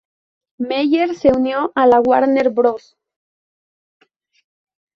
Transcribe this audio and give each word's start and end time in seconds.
Meyer 0.57 1.13
se 1.13 1.31
unió 1.31 1.71
a 1.75 1.85
la 1.85 2.01
Warner 2.01 2.49
Bros. 2.49 2.97